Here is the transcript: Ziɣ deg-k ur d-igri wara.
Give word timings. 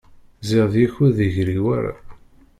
Ziɣ 0.47 0.65
deg-k 0.73 0.95
ur 1.03 1.11
d-igri 1.17 1.59
wara. 1.63 1.93